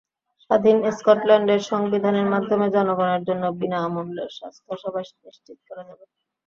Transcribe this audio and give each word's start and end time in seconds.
স্বাধীন 0.43 0.77
স্কটল্যান্ডের 0.91 1.61
সংবিধানের 1.71 2.27
মাধ্যমে 2.33 2.67
জনগণের 2.75 3.21
জন্য 3.27 3.43
বিনা 3.59 3.79
মূল্যের 3.93 4.29
স্বাস্থ্যসেবা 4.37 4.99
নিশ্চিত 5.23 5.57
করা 5.67 5.83
যাবে। 5.89 6.05